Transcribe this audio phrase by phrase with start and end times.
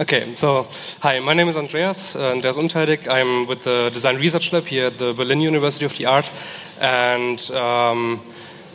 [0.00, 0.66] Okay, so
[1.00, 3.06] hi, my name is Andreas, uh, Andreas Unteidig.
[3.06, 6.26] I'm with the Design Research Lab here at the Berlin University of the Art,
[6.80, 8.18] and um,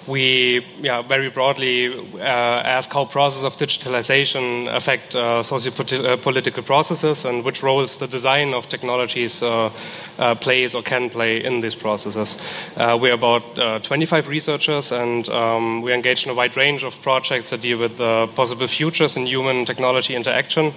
[0.07, 7.25] we yeah, very broadly uh, ask how processes of digitalization affect uh, socio-political uh, processes
[7.25, 9.71] and which roles the design of technologies uh,
[10.19, 12.37] uh, plays or can play in these processes.
[12.77, 13.43] Uh, we're about
[13.83, 17.97] 25 researchers and um, we're engaged in a wide range of projects that deal with
[18.35, 20.71] possible futures in human technology interaction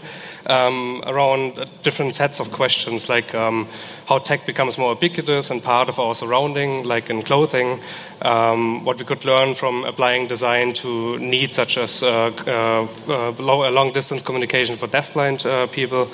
[0.46, 3.68] um, around different sets of questions like um,
[4.08, 7.78] how tech becomes more ubiquitous and part of our surrounding, like in clothing,
[8.22, 13.70] um, what we could learn from applying design to needs such as uh, uh, uh,
[13.70, 16.08] long distance communication for deafblind uh, people.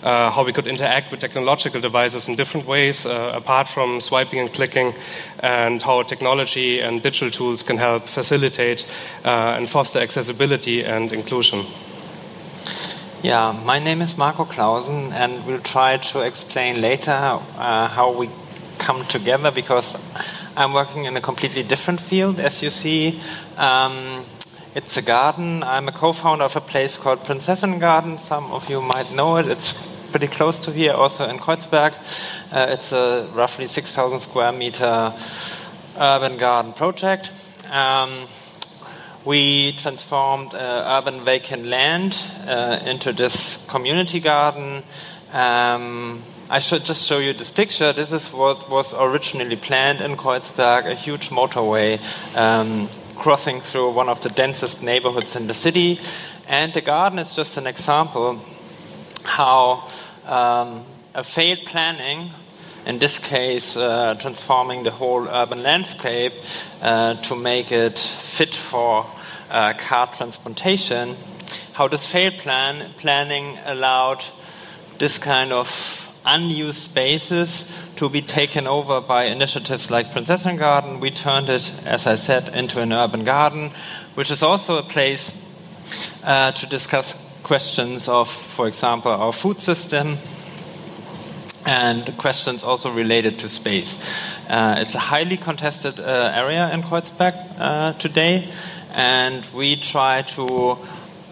[0.00, 4.38] Uh, how we could interact with technological devices in different ways, uh, apart from swiping
[4.38, 4.94] and clicking,
[5.40, 8.86] and how technology and digital tools can help facilitate
[9.24, 11.64] and foster accessibility and inclusion.
[13.20, 18.30] Yeah, my name is Marco Clausen, and we'll try to explain later uh, how we
[18.78, 19.96] come together because
[20.58, 23.20] I'm working in a completely different field, as you see.
[23.56, 24.24] Um,
[24.74, 25.62] it's a garden.
[25.62, 28.18] I'm a co founder of a place called Prinzessinnengarten.
[28.18, 29.46] Some of you might know it.
[29.46, 29.72] It's
[30.10, 31.92] pretty close to here, also in Kreuzberg.
[32.52, 35.14] Uh, it's a roughly 6,000 square meter
[35.96, 37.30] urban garden project.
[37.70, 38.26] Um,
[39.24, 44.82] we transformed uh, urban vacant land uh, into this community garden.
[45.32, 47.92] Um, I should just show you this picture.
[47.92, 51.98] This is what was originally planned in Kreuzberg, a huge motorway
[52.34, 56.00] um, crossing through one of the densest neighborhoods in the city.
[56.48, 58.40] And the garden is just an example
[59.24, 59.86] how
[60.24, 60.84] um,
[61.14, 62.30] a failed planning
[62.86, 66.32] in this case, uh, transforming the whole urban landscape
[66.80, 69.04] uh, to make it fit for
[69.50, 71.14] uh, car transportation,
[71.74, 74.24] how this failed plan planning allowed
[74.98, 81.00] this kind of unused spaces to be taken over by initiatives like Prinzessinnengarten.
[81.00, 83.70] We turned it, as I said, into an urban garden,
[84.14, 85.44] which is also a place
[86.24, 90.18] uh, to discuss questions of, for example, our food system
[91.66, 93.98] and questions also related to space.
[94.48, 98.48] Uh, it's a highly contested uh, area in Kreuzberg uh, today,
[98.92, 100.78] and we try to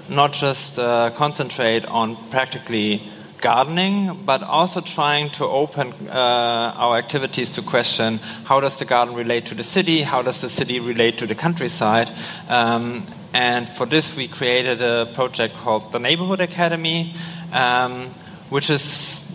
[0.09, 3.03] not just uh, concentrate on practically
[3.41, 9.15] gardening, but also trying to open uh, our activities to question how does the garden
[9.15, 12.11] relate to the city, how does the city relate to the countryside.
[12.49, 17.15] Um, and for this, we created a project called the Neighborhood Academy,
[17.53, 18.07] um,
[18.49, 19.27] which is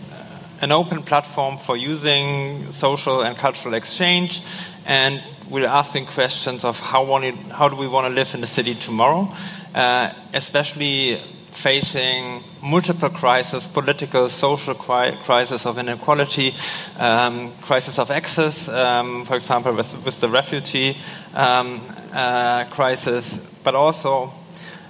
[0.60, 4.42] an open platform for using social and cultural exchange.
[4.86, 8.46] And we're asking questions of how, wanted, how do we want to live in the
[8.46, 9.32] city tomorrow,
[9.74, 11.20] uh, especially
[11.52, 16.54] facing multiple crises, political, social crisis of inequality,
[16.98, 20.96] um, crisis of access, um, for example, with, with the refugee
[21.34, 21.80] um,
[22.12, 24.32] uh, crisis, but also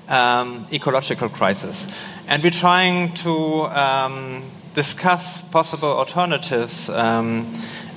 [0.09, 1.87] um, ecological crisis.
[2.28, 7.53] And we're trying to um, discuss possible alternatives um,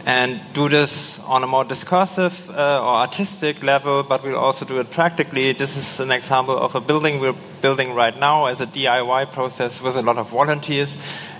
[0.05, 4.79] and do this on a more discursive uh, or artistic level, but we'll also do
[4.79, 5.51] it practically.
[5.53, 7.33] This is an example of a building we're
[7.65, 10.95] building right now as a DIY process with a lot of volunteers.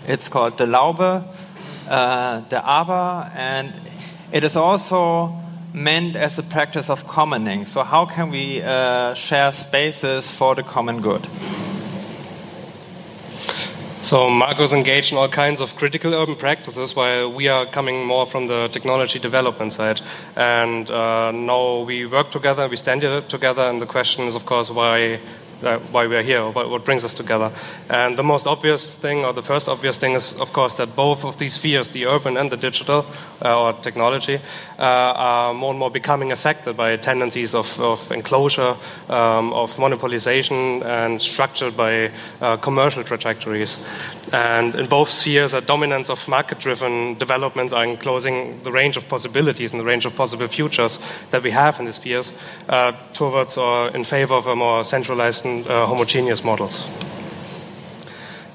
[0.08, 1.24] It's called the Laube,
[1.88, 3.72] uh, the Aber, and
[4.31, 5.35] it is also
[5.72, 7.68] meant as a practice of commoning.
[7.68, 11.28] So, how can we uh, share spaces for the common good?
[14.06, 18.28] So Marco's engaged in all kinds of critical urban practices, while we are coming more
[18.28, 20.00] from the technology development side.
[20.35, 24.69] And uh, now we work together, we stand together, and the question is, of course,
[24.69, 25.19] why
[25.91, 27.51] why we are here, what, what, brings us together.
[27.89, 31.25] And the most obvious thing, or the first obvious thing, is of course that both
[31.25, 33.05] of these spheres, the urban and the digital
[33.43, 34.40] uh, or technology,
[34.79, 38.75] uh, are more and more becoming affected by tendencies of, of enclosure,
[39.09, 42.11] um, of monopolization, and structured by
[42.41, 43.87] uh, commercial trajectories.
[44.34, 49.08] And in both spheres, a dominance of market driven developments are enclosing the range of
[49.08, 50.97] possibilities and the range of possible futures
[51.29, 52.34] that we have in these spheres
[52.67, 56.90] uh, towards or in favor of a more centralized uh, homogeneous models.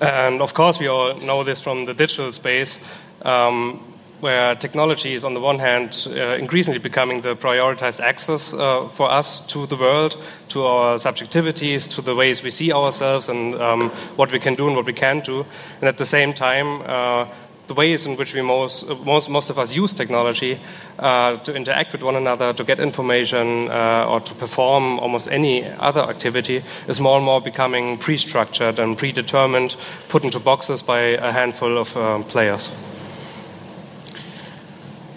[0.00, 2.78] And of course, we all know this from the digital space.
[3.22, 3.80] Um,
[4.20, 9.10] where technology is, on the one hand, uh, increasingly becoming the prioritized access uh, for
[9.10, 10.16] us to the world,
[10.48, 14.66] to our subjectivities, to the ways we see ourselves, and um, what we can do
[14.66, 15.46] and what we can't do.
[15.80, 17.26] And at the same time, uh,
[17.70, 20.58] the ways in which we most, most, most of us use technology
[20.98, 25.64] uh, to interact with one another, to get information, uh, or to perform almost any
[25.78, 29.76] other activity is more and more becoming pre structured and predetermined,
[30.08, 32.68] put into boxes by a handful of um, players.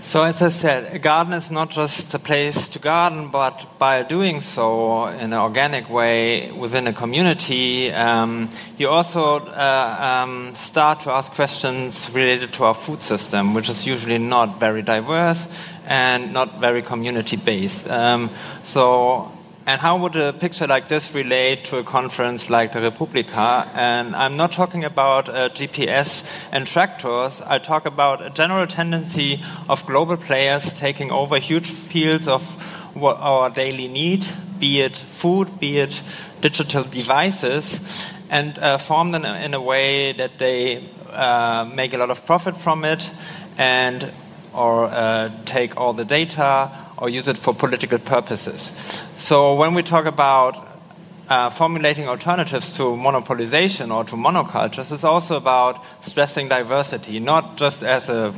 [0.04, 4.04] So, as I said, a garden is not just a place to garden, but by
[4.04, 11.00] doing so in an organic way within a community, um, you also uh, um, start
[11.02, 15.48] to ask questions related to our food system, which is usually not very diverse
[15.88, 17.90] and not very community based.
[17.90, 18.30] Um,
[18.62, 19.32] so,
[19.66, 23.68] and how would a picture like this relate to a conference like the re:publica?
[23.74, 27.42] And I'm not talking about uh, GPS and tractors.
[27.42, 32.44] I talk about a general tendency of global players taking over huge fields of
[32.94, 34.26] what our daily need,
[34.60, 36.02] be it food, be it
[36.42, 42.10] digital devices, and uh, form them in a way that they uh, make a lot
[42.10, 43.10] of profit from it
[43.58, 44.12] and
[44.54, 48.62] or uh, take all the data or use it for political purposes.
[49.16, 50.70] So when we talk about
[51.30, 57.84] uh, formulating alternatives to monopolization or to monocultures, it's also about stressing diversity, not just
[57.84, 58.34] as a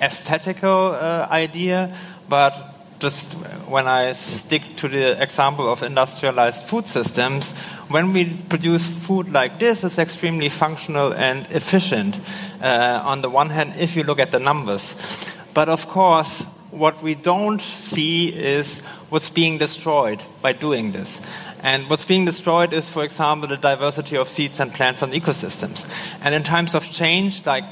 [0.00, 1.94] aesthetical uh, idea,
[2.28, 2.54] but
[2.98, 3.34] just
[3.66, 7.56] when I stick to the example of industrialized food systems,
[7.88, 12.20] when we produce food like this, it's extremely functional and efficient.
[12.62, 17.02] Uh, on the one hand, if you look at the numbers, but of course, what
[17.02, 21.20] we don't see is what's being destroyed by doing this.
[21.62, 25.88] And what's being destroyed is, for example, the diversity of seeds and plants and ecosystems.
[26.22, 27.64] And in times of change, like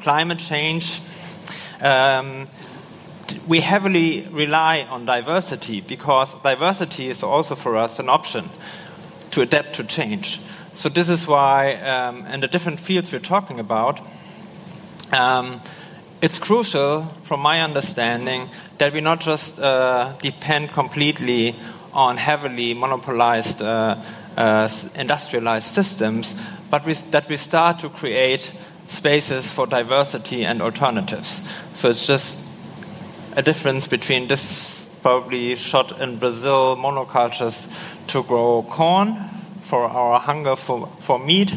[0.00, 1.00] climate change,
[1.82, 2.48] um,
[3.46, 8.48] we heavily rely on diversity because diversity is also for us an option
[9.32, 10.40] to adapt to change.
[10.72, 14.00] So, this is why, um, in the different fields we're talking about,
[15.12, 15.60] um,
[16.20, 21.54] it's crucial, from my understanding, that we not just uh, depend completely
[21.92, 23.96] on heavily monopolized uh,
[24.36, 28.52] uh, industrialized systems, but we, that we start to create
[28.86, 31.42] spaces for diversity and alternatives.
[31.72, 32.46] So it's just
[33.36, 37.68] a difference between this probably shot in Brazil monocultures
[38.08, 39.14] to grow corn
[39.60, 41.54] for our hunger for, for meat,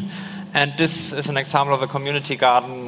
[0.54, 2.81] and this is an example of a community garden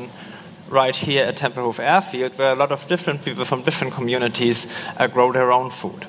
[0.73, 5.07] right here at Tempelhof Airfield, where a lot of different people from different communities uh,
[5.07, 6.05] grow their own food.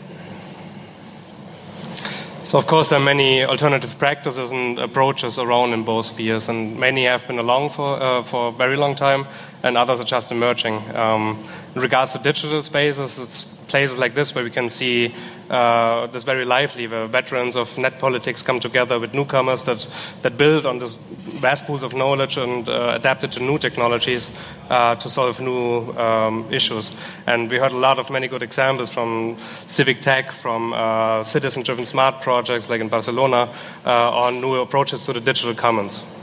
[2.44, 6.78] So, of course, there are many alternative practices and approaches around in both spheres, and
[6.78, 9.26] many have been along for, uh, for a very long time,
[9.62, 10.74] and others are just emerging.
[10.94, 11.42] Um,
[11.74, 15.12] in regards to digital spaces, it's places like this where we can see
[15.50, 19.86] uh, this very lively, where veterans of net politics come together with newcomers that,
[20.22, 24.30] that build on this vast pools of knowledge and uh, adapt it to new technologies
[24.70, 26.90] uh, to solve new um, issues.
[27.26, 29.36] And we heard a lot of many good examples from
[29.66, 33.48] civic tech, from uh, citizen driven smart projects like in Barcelona,
[33.84, 36.13] uh, on new approaches to the digital commons.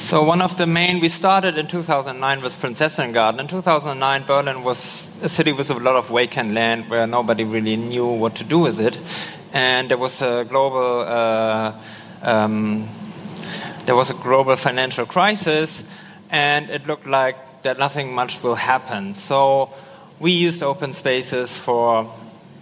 [0.00, 3.38] So one of the main, we started in 2009 with Prinzessinnengarten.
[3.38, 7.76] In 2009, Berlin was a city with a lot of vacant land where nobody really
[7.76, 8.98] knew what to do with it.
[9.52, 11.74] And there was a global, uh,
[12.22, 12.88] um,
[13.84, 15.86] there was a global financial crisis,
[16.30, 19.12] and it looked like that nothing much will happen.
[19.12, 19.68] So
[20.18, 22.10] we used open spaces for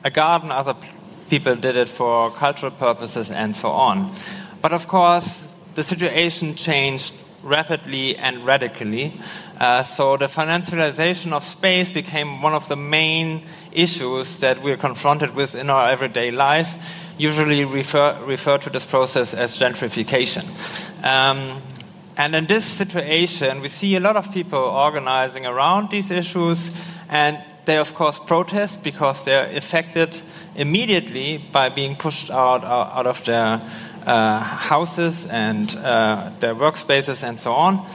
[0.02, 0.74] a garden, other
[1.30, 4.12] people did it for cultural purposes, and so on.
[4.60, 9.12] But of course, the situation changed rapidly and radically.
[9.60, 13.42] Uh, so the financialization of space became one of the main
[13.72, 17.14] issues that we're confronted with in our everyday life.
[17.18, 20.44] Usually refer, refer to this process as gentrification.
[21.04, 21.62] Um,
[22.16, 26.76] and in this situation, we see a lot of people organizing around these issues,
[27.08, 30.20] and they, of course, protest because they're affected
[30.56, 33.60] immediately by being pushed out, out of their
[34.08, 37.86] houses and uh, their workspaces and so on.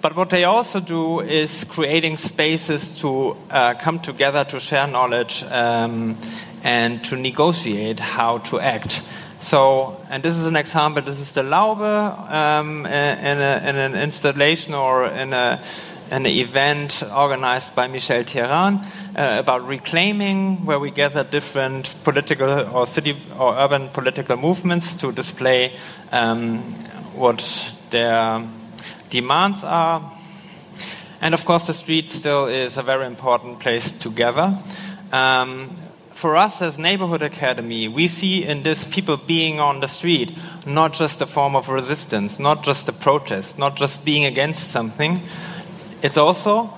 [0.00, 5.42] But what they also do is creating spaces to uh, come together to share knowledge
[5.50, 6.16] um,
[6.62, 9.02] and to negotiate how to act.
[9.40, 11.02] So, and this is an example.
[11.02, 15.60] This is the Laube um, in, a, in, an installation or in a
[16.10, 18.84] an event organized by Michel Thérain
[19.16, 25.12] uh, about reclaiming, where we gather different political or city or urban political movements to
[25.12, 25.72] display
[26.12, 26.58] um,
[27.14, 28.46] what their
[29.10, 30.12] demands are.
[31.20, 34.58] And of course, the street still is a very important place to gather.
[35.12, 35.70] Um,
[36.18, 40.36] for us as Neighborhood Academy, we see in this people being on the street
[40.66, 45.20] not just a form of resistance, not just a protest, not just being against something.
[46.02, 46.70] It's also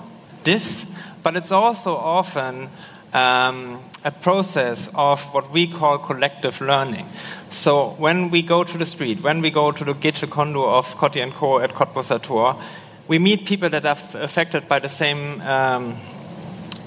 [0.43, 0.85] this,
[1.23, 2.69] but it's also often
[3.13, 7.05] um, a process of what we call collective learning.
[7.49, 11.21] So when we go to the street, when we go to the Gecekondu of Kotti
[11.21, 11.59] and Co.
[11.59, 12.61] at Kottbusser
[13.07, 15.95] we meet people that are affected by the same um,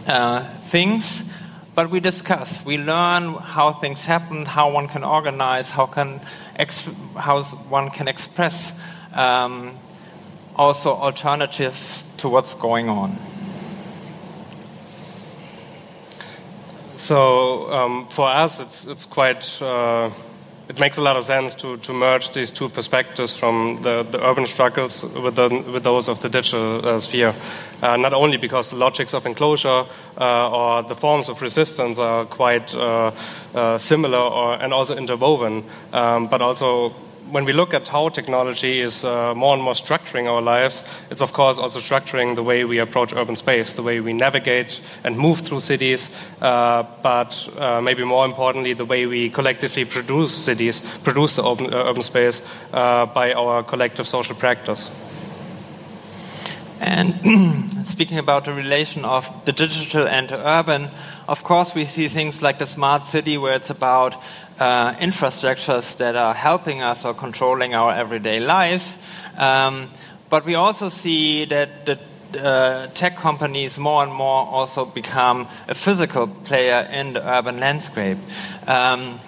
[0.07, 1.35] uh, things
[1.75, 6.21] but we discuss, we learn how things happen, how one can organize, how, can
[7.17, 8.81] how one can express
[9.13, 9.75] um,
[10.55, 13.15] also alternatives to what's going on.
[16.97, 20.09] So um, for us, it's, it's quite uh,
[20.67, 24.25] it makes a lot of sense to, to merge these two perspectives from the, the
[24.25, 27.35] urban struggles with, the, with those of the digital uh, sphere.
[27.83, 29.85] Uh, not only because the logics of enclosure
[30.19, 33.11] uh, or the forms of resistance are quite uh,
[33.55, 35.63] uh, similar or, and also interwoven,
[35.93, 36.95] um, but also
[37.35, 41.21] when we look at how technology is uh, more and more structuring our lives, it's
[41.21, 45.19] of course also structuring the way we approach urban space, the way we navigate and
[45.19, 50.81] move through cities, uh, but uh, maybe more importantly, the way we collectively produce cities,
[51.03, 52.41] produce the open, uh, urban space
[52.73, 54.89] uh, by our collective social practice.
[56.81, 57.15] And
[57.85, 60.89] speaking about the relation of the digital and the urban,
[61.27, 64.15] of course, we see things like the smart city, where it's about
[64.59, 68.99] uh, infrastructures that are helping us or controlling our everyday lives.
[69.37, 69.89] Um,
[70.31, 71.99] but we also see that the
[72.41, 78.19] uh, tech companies more and more also become a physical player in the urban landscape.
[78.67, 79.19] Um,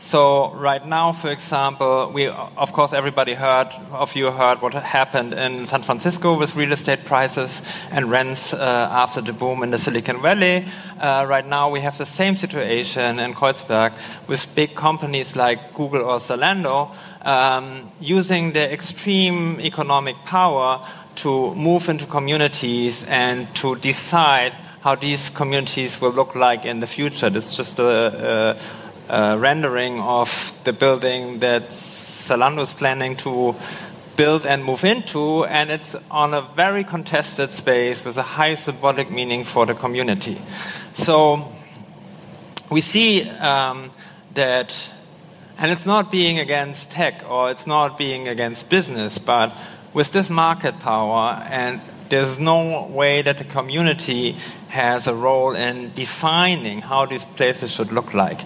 [0.00, 5.34] so right now, for example, we of course everybody heard of you heard what happened
[5.34, 7.60] in San Francisco with real estate prices
[7.92, 10.64] and rents uh, after the boom in the Silicon Valley.
[10.98, 13.92] Uh, right now, we have the same situation in Kreuzberg
[14.26, 20.80] with big companies like Google or Zalando um, using their extreme economic power
[21.16, 26.86] to move into communities and to decide how these communities will look like in the
[26.86, 27.26] future.
[27.26, 28.79] It's just a, a
[29.10, 33.54] uh, rendering of the building that Zalando is planning to
[34.16, 39.10] build and move into, and it's on a very contested space with a high symbolic
[39.10, 40.36] meaning for the community.
[40.92, 41.48] So
[42.70, 43.90] we see um,
[44.34, 44.92] that,
[45.58, 49.52] and it's not being against tech or it's not being against business, but
[49.94, 54.36] with this market power, and there's no way that the community
[54.68, 58.40] has a role in defining how these places should look like.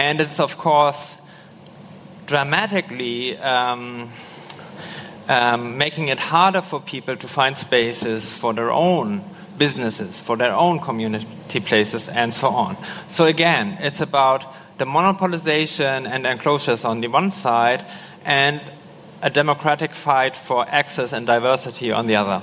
[0.00, 1.18] And it's, of course,
[2.24, 4.08] dramatically um,
[5.28, 9.22] um, making it harder for people to find spaces for their own
[9.58, 12.78] businesses, for their own community places, and so on.
[13.08, 14.46] So, again, it's about
[14.78, 17.84] the monopolization and enclosures on the one side,
[18.24, 18.62] and
[19.20, 22.40] a democratic fight for access and diversity on the other.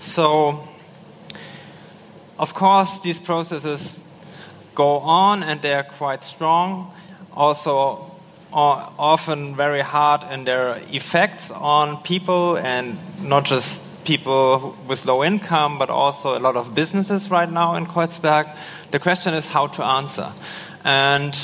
[0.00, 0.68] So,
[2.38, 4.00] of course, these processes
[4.74, 6.92] go on and they are quite strong,
[7.32, 8.10] also
[8.52, 15.78] often very hard in their effects on people and not just people with low income,
[15.78, 18.48] but also a lot of businesses right now in Kreuzberg.
[18.90, 20.32] The question is how to answer.
[20.84, 21.34] And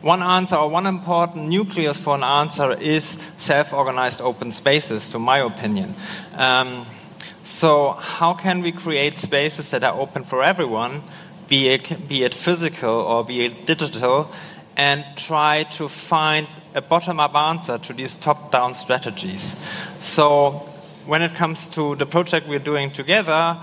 [0.00, 3.04] one answer, or one important nucleus for an answer, is
[3.36, 5.94] self organized open spaces, to my opinion.
[6.36, 6.86] Um,
[7.42, 11.02] so, how can we create spaces that are open for everyone
[11.48, 14.30] be it, be it physical or be it digital,
[14.76, 19.56] and try to find a bottom up answer to these top down strategies.
[19.98, 20.50] So,
[21.06, 23.56] when it comes to the project we're doing together,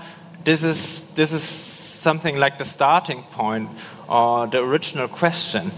[0.44, 3.70] this is, this is something like the starting point
[4.08, 5.70] or the original question.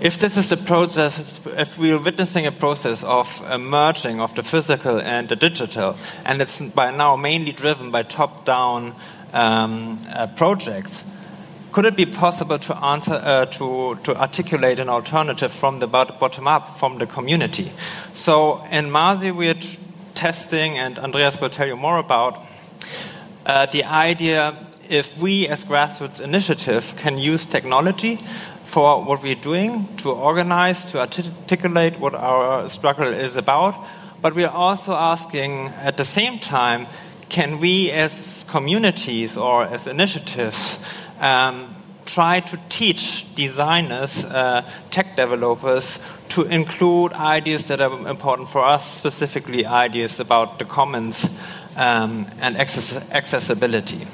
[0.00, 4.42] If this is a process, if we're witnessing a process of a merging of the
[4.42, 8.94] physical and the digital, and it's by now mainly driven by top down
[9.34, 11.04] um, uh, projects,
[11.72, 16.46] could it be possible to answer uh, to to articulate an alternative from the bottom
[16.46, 17.70] up from the community?
[18.12, 19.60] So in Mazi we're
[20.14, 22.38] testing, and Andreas will tell you more about
[23.44, 24.54] uh, the idea
[24.88, 28.16] if we as grassroots initiative can use technology
[28.62, 33.74] for what we're doing to organize, to articulate what our struggle is about,
[34.22, 36.86] but we're also asking at the same time,
[37.34, 40.78] can we as communities or as initiatives
[41.18, 41.74] um,
[42.06, 45.98] try to teach designers, uh, tech developers,
[46.28, 51.42] to include ideas that are important for us, specifically ideas about the commons
[51.76, 54.06] um, and access accessibility.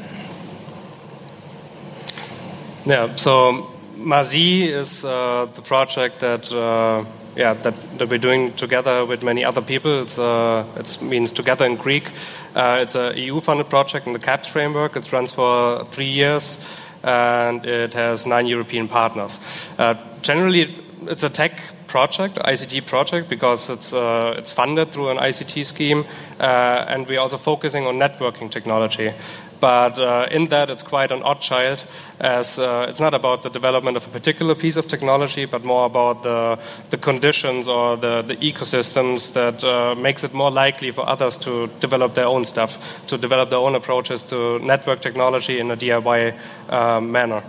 [2.87, 7.05] Yeah, so Mazi is uh, the project that uh,
[7.37, 10.00] yeah that, that we're doing together with many other people.
[10.00, 12.05] It's uh, it means together in Greek.
[12.54, 14.97] Uh, it's a EU-funded project in the CAPS framework.
[14.97, 16.59] It runs for three years,
[17.02, 19.38] and it has nine European partners.
[19.78, 20.75] Uh, generally,
[21.07, 26.04] it's a tech project, ICT project, because it's uh, it's funded through an ICT scheme,
[26.38, 29.12] and we're also focusing on networking technology.
[29.61, 31.85] But uh, in that, it's quite an odd child,
[32.19, 35.85] as uh, it's not about the development of a particular piece of technology, but more
[35.85, 41.07] about the, the conditions or the, the ecosystems that uh, makes it more likely for
[41.07, 45.71] others to develop their own stuff, to develop their own approaches to network technology in
[45.71, 46.35] a DIY
[46.71, 47.43] uh, manner.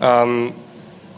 [0.00, 0.54] Um,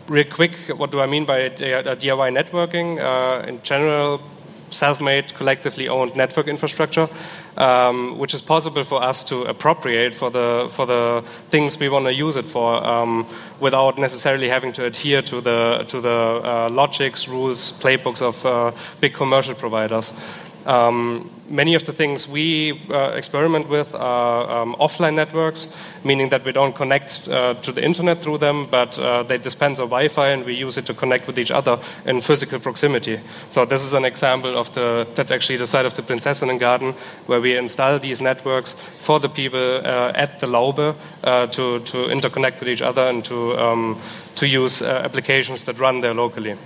[0.09, 2.99] real quick, what do I mean by DIY networking?
[2.99, 4.23] Uh, in general,
[4.71, 7.09] self-made, collectively owned network infrastructure
[7.57, 12.07] um, which is possible for us to appropriate for the for the things we want
[12.07, 13.27] to use it for, um,
[13.61, 18.73] without necessarily having to adhere to the to the uh, logics, rules, playbooks of uh,
[19.01, 20.13] big commercial providers.
[20.67, 25.69] Um, many of the things we uh, experiment with are um, offline networks,
[26.05, 29.79] meaning that we don't connect uh, to the internet through them, but uh, they dispense
[29.79, 33.19] a Wi-Fi and we use it to connect with each other in physical proximity.
[33.51, 36.95] So this is an example of the that's actually the site of the Prinzessinnengarten,
[37.27, 42.09] where we install these networks for the people uh, at the Laube uh, to to
[42.09, 43.99] interconnect with each other and to um,
[44.37, 46.57] to use uh, applications that run there locally.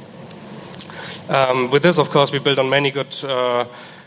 [1.28, 3.64] Um, with this, of course, we build on many good uh,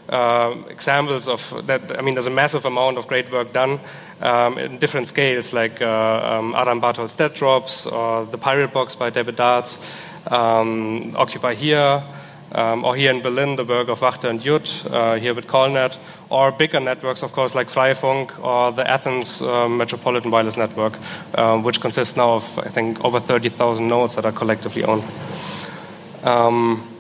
[0.10, 1.98] uh, examples of that.
[1.98, 3.80] I mean, there's a massive amount of great work done
[4.22, 8.96] um, in different scales, like uh, um, Aram Bartholl's Dead Drops or The Pirate Box
[8.96, 9.78] by David Darts,
[10.32, 12.04] um, Occupy Here,
[12.54, 15.98] um, or here in Berlin, the work of Wachter and Jud, uh, here with qaul.net,
[16.30, 20.98] or bigger networks, of course, like Freifunk or the Athens uh, Metropolitan Wireless Network,
[21.36, 25.04] um, which consists now of, I think, over 30,000 nodes that are collectively owned.
[26.24, 26.97] Um,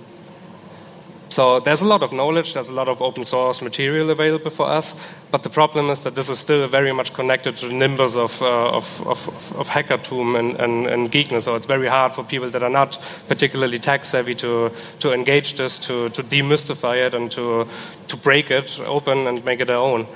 [1.29, 4.67] so there's a lot of knowledge, there's a lot of open source material available for
[4.67, 4.95] us,
[5.29, 8.41] but the problem is that this is still very much connected to the nimbus of,
[8.41, 11.43] uh, of, of, of, hackertum and, and, and, geekness.
[11.43, 15.55] So it's very hard for people that are not particularly tech savvy to, to engage
[15.55, 17.67] this, to, to demystify it, and to,
[18.07, 20.07] to break it open and make it their own.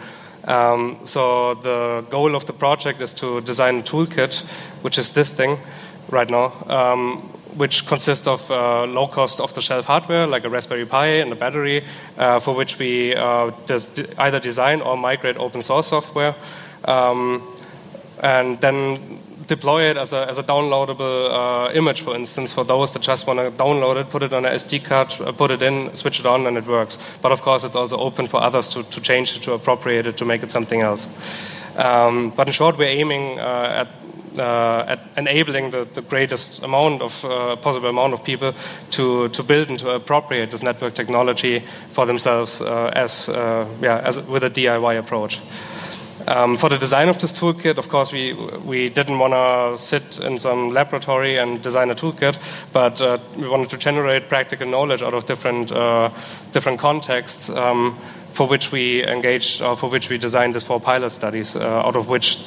[0.45, 4.41] Um, so the goal of the project is to design a toolkit,
[4.82, 5.58] which is this thing
[6.10, 6.54] right now.
[6.67, 11.08] Um, which consists of uh, low cost off the shelf hardware like a Raspberry Pi
[11.08, 11.84] and a battery,
[12.18, 13.52] uh, for which we uh,
[14.18, 16.36] either design or migrate open source software.
[16.86, 17.42] Um,
[18.24, 22.94] and then deploy it as a, as a downloadable uh, image, for instance, for those
[22.94, 25.62] that just want to download it, put it on an SD card, uh, put it
[25.62, 26.98] in, switch it on, and it works.
[27.22, 30.18] But of course, it's also open for others to, to change it, to appropriate it,
[30.18, 31.06] to make it something else.
[31.78, 33.88] Um, but in short, we're aiming uh, at
[34.43, 38.54] at enabling the, the, greatest amount of uh, possible amount of people
[38.91, 44.01] to, to build and to appropriate this network technology for themselves uh, as, uh, yeah,
[44.06, 45.39] as with a DIY approach.
[46.27, 48.34] Um, for the design of this toolkit, of course, we,
[48.65, 52.38] we didn't want to sit in some laboratory and design a toolkit,
[52.71, 56.10] but uh, we wanted to generate practical knowledge out of different, uh,
[56.51, 57.49] different contexts.
[57.49, 57.97] Um,
[58.34, 62.08] for which we engaged, or for which we designed these four pilot studies, out of
[62.08, 62.39] which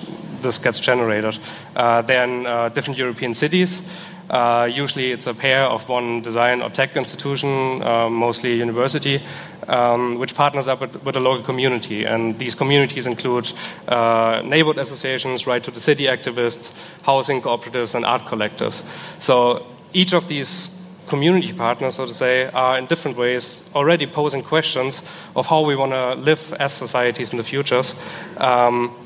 [0.44, 1.38] this gets generated.
[1.74, 3.82] Uh, then uh, different European cities.
[4.30, 9.20] Uh, usually, it's a pair of one design or tech institution, uh, mostly university,
[9.68, 12.04] um, which partners up with, with, a local community.
[12.04, 13.52] And these communities include
[13.88, 18.82] uh, neighborhood associations, right to the city activists, housing cooperatives, and art collectives.
[19.20, 24.42] So each of these community partners, so to say, are in different ways already posing
[24.42, 25.02] questions
[25.36, 28.02] of how we want to live as societies in the futures.
[28.38, 28.96] Um,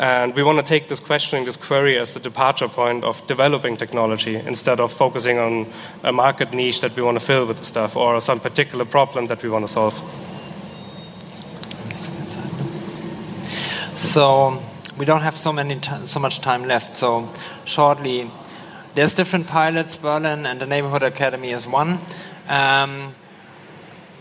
[0.00, 3.76] and we want to take this questioning, this query, as the departure point of developing
[3.76, 5.66] technology instead of focusing on
[6.02, 9.26] a market niche that we want to fill with the stuff or some particular problem
[9.26, 9.92] that we want to solve.
[13.94, 14.58] So
[14.98, 16.96] we don't have so many so much time left.
[16.96, 17.28] So
[17.66, 18.30] shortly,
[18.94, 19.98] there's different pilots.
[19.98, 21.98] Berlin and the Neighborhood Academy is one.
[22.48, 23.14] Um,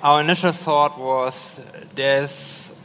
[0.03, 1.65] our initial thought was
[1.95, 2.75] there's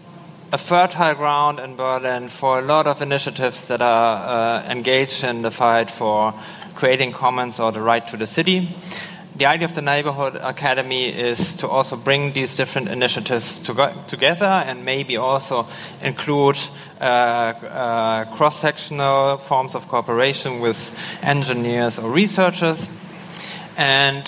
[0.54, 5.42] a fertile ground in Berlin for a lot of initiatives that are uh, engaged in
[5.42, 6.32] the fight for
[6.76, 8.68] creating commons or the right to the city.
[9.34, 14.46] The idea of the Neighborhood Academy is to also bring these different initiatives to together
[14.46, 15.66] and maybe also
[16.00, 16.56] include
[17.00, 22.88] uh, uh, cross sectional forms of cooperation with engineers or researchers.
[23.76, 24.24] And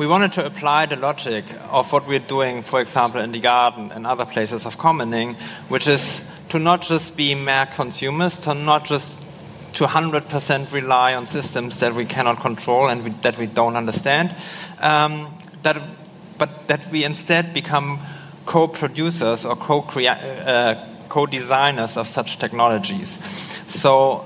[0.00, 3.92] we wanted to apply the logic of what we're doing, for example, in the garden
[3.92, 5.34] and other places of commoning,
[5.68, 9.12] which is to not just be mere consumers, to not just
[9.74, 14.34] to 100% rely on systems that we cannot control and we, that we don't understand.
[14.80, 15.34] Um,
[15.64, 15.76] that,
[16.38, 18.00] but that we instead become
[18.46, 23.10] co-producers or uh, co-designers of such technologies.
[23.68, 24.24] So,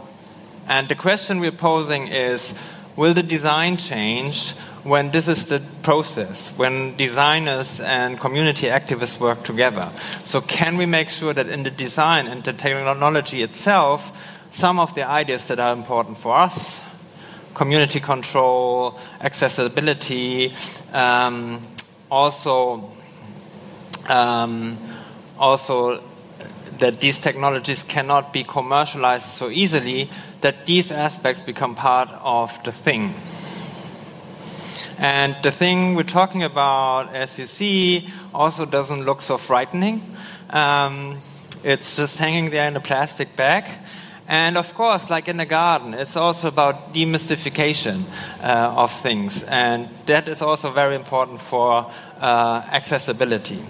[0.68, 2.54] and the question we're posing is,
[2.94, 4.54] will the design change
[4.84, 9.90] when this is the process, when designers and community activists work together.
[10.22, 14.12] So, can we make sure that in the design and the technology itself,
[14.50, 16.84] some of the ideas that are important for us,
[17.54, 20.52] community control, accessibility,
[20.92, 21.62] um,
[22.10, 22.90] also,
[24.08, 24.76] um,
[25.38, 26.02] also
[26.78, 30.10] that these technologies cannot be commercialized so easily,
[30.42, 33.14] that these aspects become part of the thing.
[35.04, 40.00] And the thing we're talking about, as you see, also doesn't look so frightening.
[40.48, 41.18] Um,
[41.62, 43.64] it's just hanging there in a plastic bag.
[44.26, 48.04] And of course, like in the garden, it's also about demystification
[48.42, 49.42] uh, of things.
[49.42, 51.84] And that is also very important for
[52.18, 53.62] uh, accessibility.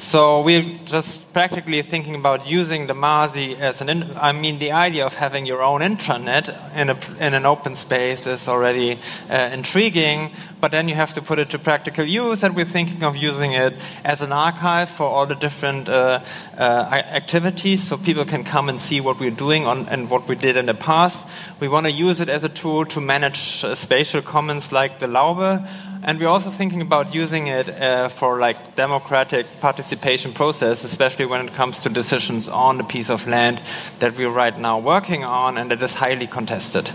[0.00, 4.16] So we're just practically thinking about using the Mazi as an.
[4.16, 8.26] I mean, the idea of having your own intranet in, a, in an open space
[8.26, 12.56] is already uh, intriguing, but then you have to put it to practical use, and
[12.56, 16.20] we're thinking of using it as an archive for all the different uh,
[16.56, 20.34] uh, activities, so people can come and see what we're doing on, and what we
[20.34, 21.28] did in the past.
[21.60, 25.08] We want to use it as a tool to manage uh, spatial commons like the
[25.08, 25.68] Laube
[26.02, 31.46] and we're also thinking about using it uh, for like democratic participation process, especially when
[31.46, 33.60] it comes to decisions on the piece of land
[33.98, 36.90] that we're right now working on and that is highly contested.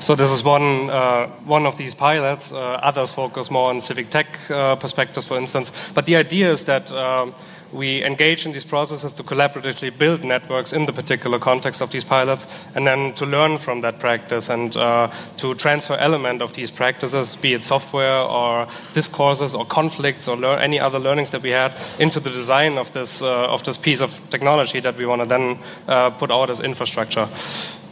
[0.00, 2.52] So this is one uh, one of these pilots.
[2.52, 5.72] Uh, others focus more on civic tech uh, perspectives, for instance.
[5.94, 7.32] But the idea is that um,
[7.74, 12.04] we engage in these processes to collaboratively build networks in the particular context of these
[12.04, 16.70] pilots, and then to learn from that practice and uh, to transfer element of these
[16.70, 21.50] practices, be it software or discourses or conflicts or learn any other learnings that we
[21.50, 25.20] had, into the design of this uh, of this piece of technology that we want
[25.20, 25.58] to then
[25.88, 27.28] uh, put out as infrastructure.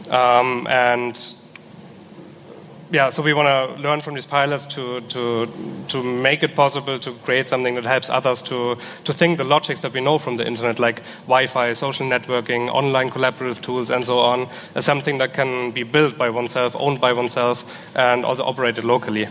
[0.09, 1.19] Um, and
[2.93, 5.47] yeah, so we want to learn from these pilots to, to,
[5.87, 9.81] to make it possible to create something that helps others to, to think the logics
[9.81, 14.05] that we know from the internet, like Wi Fi, social networking, online collaborative tools, and
[14.05, 18.43] so on, as something that can be built by oneself, owned by oneself, and also
[18.43, 19.27] operated locally.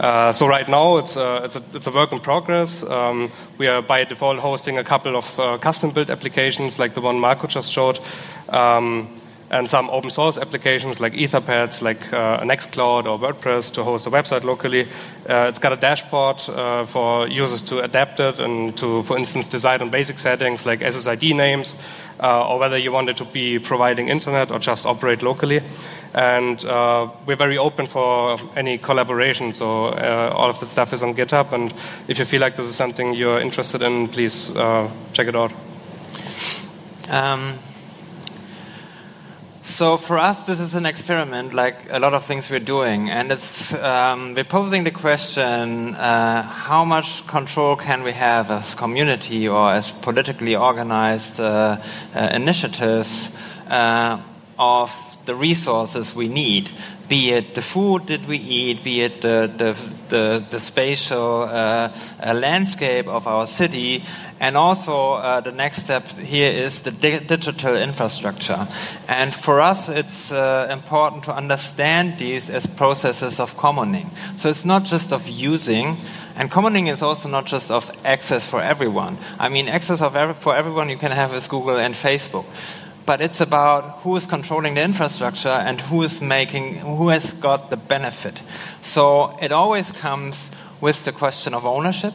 [0.00, 2.82] Uh, so right now it's a, it's, a, it's a work in progress.
[2.82, 7.00] Um, we are by default hosting a couple of uh, custom built applications like the
[7.00, 8.00] one Marco just showed.
[8.48, 9.21] Um,
[9.52, 14.10] and some open source applications like Etherpads, like uh, Nextcloud or WordPress to host a
[14.10, 14.86] website locally.
[15.28, 19.46] Uh, it's got a dashboard uh, for users to adapt it and to, for instance,
[19.46, 21.76] decide on basic settings like SSID names
[22.18, 25.60] uh, or whether you want it to be providing internet or just operate locally.
[26.14, 31.02] And uh, we're very open for any collaboration, so uh, all of the stuff is
[31.02, 31.52] on GitHub.
[31.52, 31.72] And
[32.08, 34.52] if you feel like this is something you're interested in, please
[35.12, 35.52] check it out.
[37.10, 37.58] Um.
[39.64, 43.30] So for us, this is an experiment, like a lot of things we're doing, and
[43.30, 49.46] it's um, we're posing the question: uh, How much control can we have as community
[49.46, 51.76] or as politically organized uh,
[52.12, 53.38] uh, initiatives
[53.70, 54.20] uh,
[54.58, 54.90] of
[55.26, 56.68] the resources we need?
[57.12, 59.70] Be it the food that we eat, be it the the
[60.08, 61.88] the, the spatial uh,
[62.22, 64.02] uh, landscape of our city,
[64.42, 68.66] and also, uh, the next step here is the di digital infrastructure.
[69.08, 74.10] And for us, it's uh, important to understand these as processes of commoning.
[74.36, 75.96] So it's not just of using,
[76.34, 79.16] and commoning is also not just of access for everyone.
[79.38, 82.46] I mean, access of every, for everyone you can have is Google and Facebook.
[83.12, 87.68] But it's about who is controlling the infrastructure and who is making, who has got
[87.68, 88.40] the benefit.
[88.80, 92.14] So it always comes with the question of ownership.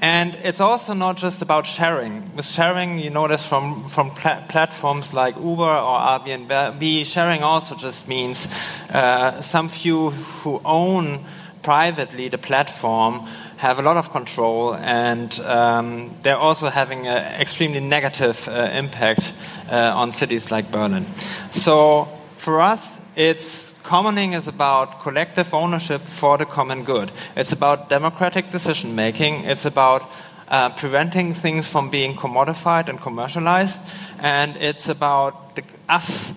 [0.00, 2.34] And it's also not just about sharing.
[2.34, 8.08] With sharing, you notice from, from pl platforms like Uber or Airbnb, sharing also just
[8.08, 8.48] means
[8.90, 11.24] uh, some few who own
[11.62, 17.80] privately the platform have a lot of control and um, they're also having an extremely
[17.80, 19.32] negative uh, impact
[19.70, 21.06] uh, on cities like Berlin.
[21.50, 22.04] So
[22.36, 27.12] for us, it's Commoning is about collective ownership for the common good.
[27.36, 29.44] It's about democratic decision making.
[29.44, 30.02] It's about
[30.48, 33.84] uh, preventing things from being commodified and commercialized.
[34.18, 36.34] And it's about the, us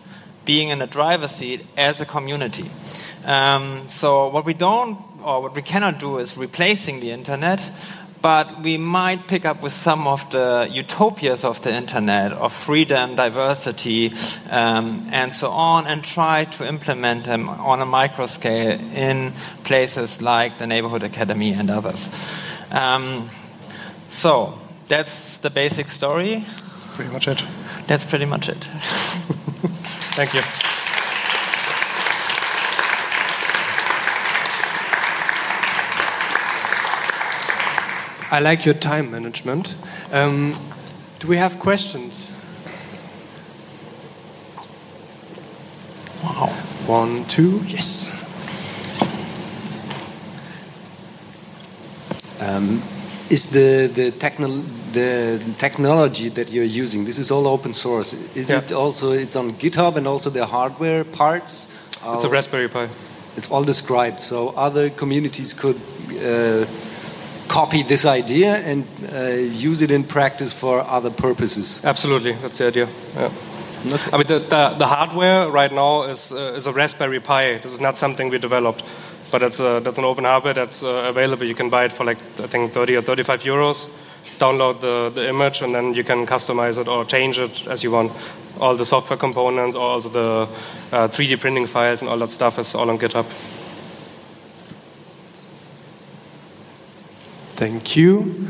[0.49, 2.67] being in the driver's seat as a community.
[3.23, 7.61] Um, so, what we don't or what we cannot do is replacing the internet,
[8.19, 13.13] but we might pick up with some of the utopias of the internet, of freedom,
[13.13, 14.11] diversity,
[14.49, 19.33] um, and so on, and try to implement them on a micro scale in
[19.63, 22.09] places like the Neighborhood Academy and others.
[22.71, 23.29] Um,
[24.07, 24.57] so,
[24.87, 26.43] that's the basic story.
[26.95, 27.45] Pretty much it.
[27.85, 28.65] That's pretty much it.
[30.19, 30.41] Thank you.
[38.29, 39.75] I like your time management.
[40.11, 40.55] Um,
[41.19, 42.31] do we have questions?
[46.21, 46.47] Wow.
[46.85, 48.11] One, two, yes.
[52.41, 52.81] Um,
[53.29, 54.63] is the the, techno-
[54.93, 58.59] the technology that you're using this is all open source is Yeah.
[58.63, 61.75] it also it's on github and also the hardware parts
[62.15, 62.87] It's a Raspberry Pi.
[63.37, 66.65] it's all described so other communities could uh,
[67.47, 72.67] copy this idea and uh, use it in practice for other purposes Absolutely, that's the
[72.67, 72.87] idea.
[73.15, 73.29] Yeah.
[73.93, 74.11] Okay.
[74.13, 77.59] I mean, the, the, the hardware right now is, uh, is a Raspberry Pi.
[77.59, 78.83] This is not something we developed,
[79.31, 81.45] but it's a, that's an open hardware that's uh, available.
[81.45, 83.89] You can buy it for like, I think, 30 or 35 euros.
[84.37, 87.91] Download the, the image, and then you can customize it or change it as you
[87.91, 88.11] want.
[88.59, 90.47] All the software components, also the
[90.95, 93.25] uh, 3D printing files, and all that stuff is all on GitHub.
[97.55, 98.47] Thank you.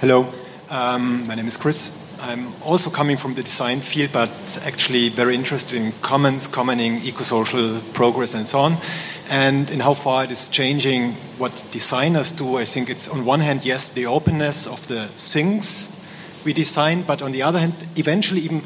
[0.00, 0.32] Hello,
[0.70, 2.09] um, my name is Chris.
[2.22, 4.30] I'm also coming from the design field, but
[4.66, 8.76] actually very interested in commons, commoning, eco-social progress, and so on,
[9.30, 12.58] and in how far it is changing what designers do.
[12.58, 15.96] I think it's on one hand, yes, the openness of the things
[16.44, 18.62] we design, but on the other hand, eventually even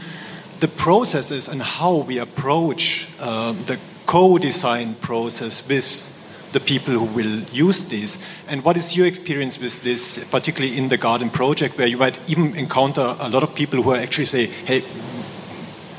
[0.61, 6.13] the processes and how we approach uh, the co-design process with
[6.55, 8.43] the people who will use this.
[8.49, 12.19] And what is your experience with this, particularly in the garden project, where you might
[12.31, 14.81] even encounter a lot of people who actually say, hey,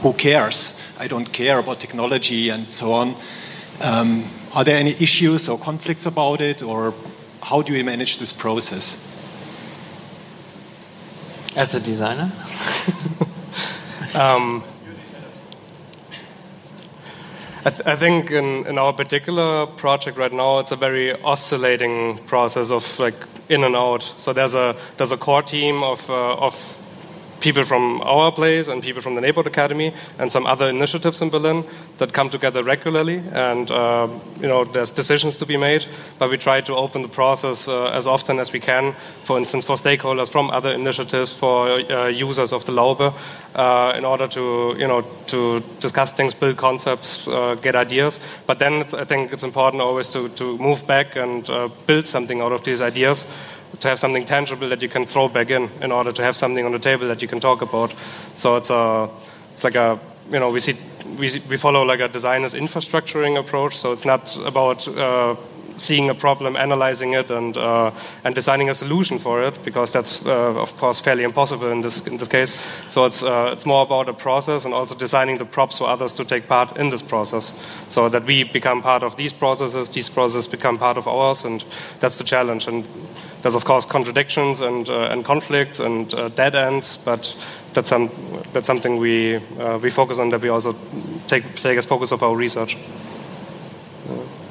[0.01, 0.81] who cares?
[0.99, 3.13] I don't care about technology and so on.
[3.83, 4.23] Um,
[4.55, 6.93] are there any issues or conflicts about it, or
[7.43, 9.11] how do you manage this process?
[11.55, 12.31] As a designer?
[14.15, 14.63] Um,
[17.65, 22.19] I, th- I think in, in our particular project right now, it's a very oscillating
[22.27, 23.15] process of like
[23.49, 24.03] in and out.
[24.03, 26.53] So there's a there's a core team of uh, of
[27.45, 31.29] people from our place and people from the Neighborhood Academy and some other initiatives in
[31.29, 31.63] Berlin
[31.99, 33.21] that come together regularly.
[33.33, 34.07] And uh,
[34.41, 35.85] you know, there's decisions to be made,
[36.17, 38.93] but we try to open the process uh, as often as we can.
[39.23, 43.13] For instance, for stakeholders from other initiatives, for uh, users of the Laube,
[43.53, 48.19] uh, in order to you know to discuss things, build concepts, uh, get ideas.
[48.47, 52.41] But then I think it's important always to to move back and uh, build something
[52.41, 53.25] out of these ideas
[53.79, 56.65] to have something tangible that you can throw back in in order to have something
[56.65, 57.91] on the table that you can talk about.
[58.35, 59.09] So it's a
[59.53, 59.99] it's like a
[60.31, 60.75] you know we see
[61.17, 63.77] we, we follow like a designer's infrastructuring approach.
[63.77, 65.35] So it's not about uh,
[65.77, 67.91] seeing a problem, analyzing it, and uh,
[68.23, 72.07] and designing a solution for it because that's uh, of course fairly impossible in this
[72.07, 72.55] in this case.
[72.89, 76.13] So it's uh, it's more about a process and also designing the props for others
[76.15, 77.53] to take part in this process,
[77.89, 81.63] so that we become part of these processes, these processes become part of ours, and
[81.99, 82.67] that's the challenge.
[82.67, 82.87] And
[83.41, 87.35] there's of course contradictions and uh, and conflicts and uh, dead ends, but
[87.73, 88.09] that's some
[88.53, 90.75] that's something we uh, we focus on that we also
[91.27, 92.77] take take as focus of our research.
[94.09, 94.44] Uh,